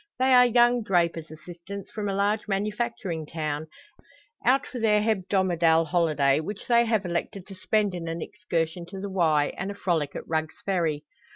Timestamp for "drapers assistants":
0.81-1.91